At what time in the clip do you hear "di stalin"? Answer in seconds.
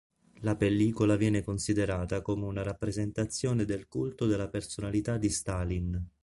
5.19-6.03